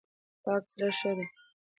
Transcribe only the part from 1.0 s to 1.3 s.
دی.